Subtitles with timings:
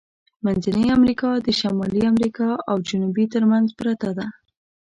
[0.43, 4.27] منځنۍ امریکا د شمالی امریکا او جنوبي ترمنځ پرته ده.